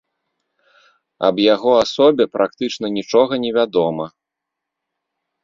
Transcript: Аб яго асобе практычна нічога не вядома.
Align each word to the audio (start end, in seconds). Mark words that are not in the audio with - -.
Аб 1.29 1.35
яго 1.55 1.71
асобе 1.83 2.23
практычна 2.39 2.85
нічога 2.97 3.33
не 3.45 3.51
вядома. 3.61 4.05